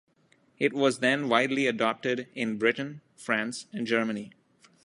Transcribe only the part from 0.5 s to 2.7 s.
It was then widely adopted in